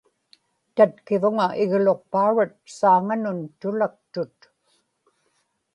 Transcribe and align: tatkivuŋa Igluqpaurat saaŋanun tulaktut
tatkivuŋa 0.75 1.47
Igluqpaurat 1.63 2.53
saaŋanun 2.77 3.39
tulaktut 3.59 4.35